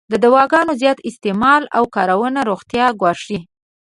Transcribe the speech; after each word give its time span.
د 0.11 0.13
دواګانو 0.23 0.73
زیات 0.81 0.99
استعمال 1.09 1.63
او 1.77 1.83
کارونه 1.95 2.39
روغتیا 2.49 2.85
ګواښی. 2.99 3.39